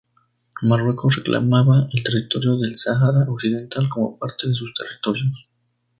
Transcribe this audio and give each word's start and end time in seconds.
Marruecos 0.63 1.17
reclamaba 1.17 1.87
el 1.93 2.01
territorio 2.03 2.57
del 2.57 2.75
Sahara 2.75 3.23
Occidental 3.29 3.87
como 3.87 4.17
parte 4.17 4.47
de 4.47 4.55
sus 4.55 4.73
territorios. 4.73 5.47